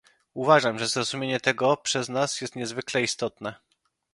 Uważam, 0.33 0.79
że 0.79 0.87
zrozumienie 0.87 1.39
tego 1.39 1.77
przez 1.77 2.09
nas 2.09 2.41
jest 2.41 2.55
niezwykle 2.55 3.01
istotne 3.01 3.53